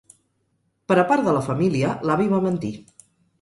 [0.91, 2.73] Per a part de la família, l'avi va mentir.